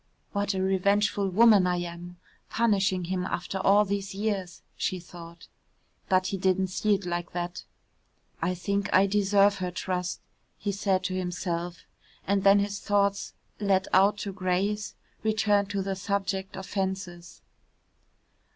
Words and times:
"What 0.31 0.55
a 0.55 0.63
revengeful 0.63 1.29
woman 1.29 1.67
I 1.67 1.75
am, 1.81 2.17
punishing 2.49 3.03
him 3.03 3.23
after 3.23 3.59
all 3.59 3.85
these 3.85 4.15
years," 4.15 4.63
she 4.75 4.99
thought. 4.99 5.47
But 6.09 6.25
he 6.33 6.37
didn't 6.37 6.69
see 6.69 6.95
it 6.95 7.05
like 7.05 7.33
that. 7.33 7.65
"I 8.41 8.55
think 8.55 8.91
I 8.91 9.05
deserve 9.05 9.57
her 9.59 9.69
trust," 9.69 10.19
he 10.57 10.71
said 10.71 11.03
to 11.03 11.13
himself, 11.13 11.85
and 12.25 12.43
then 12.43 12.57
his 12.57 12.79
thoughts, 12.79 13.33
let 13.59 13.87
out 13.93 14.17
to 14.25 14.33
graze, 14.33 14.95
returned 15.21 15.69
to 15.69 15.83
the 15.83 15.95
subject 15.95 16.57
of 16.57 16.65
fences. 16.65 17.43